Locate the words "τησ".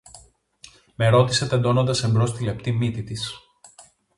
3.03-3.33